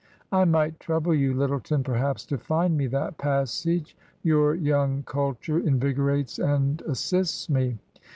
"I 0.31 0.45
might 0.45 0.79
trouble 0.79 1.13
you, 1.13 1.35
Lyttleton, 1.35 1.83
perhaps, 1.83 2.25
to 2.25 2.39
find 2.39 2.75
me 2.75 2.87
that 2.87 3.19
passage? 3.19 3.95
Your 4.23 4.55
young 4.55 5.03
culture 5.03 5.59
invigorates 5.59 6.39
and 6.39 6.81
as 6.89 6.97
sists 6.97 7.51
me. 7.51 7.77